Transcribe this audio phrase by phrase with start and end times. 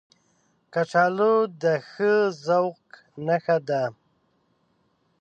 [0.73, 2.13] کچالو د ښه
[2.45, 2.83] ذوق
[3.25, 3.83] نښه ده